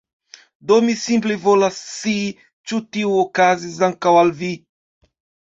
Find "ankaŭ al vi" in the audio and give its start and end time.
3.91-4.51